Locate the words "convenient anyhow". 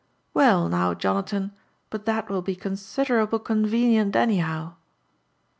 3.37-4.77